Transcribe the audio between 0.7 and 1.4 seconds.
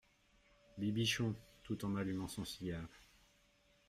Bibichon,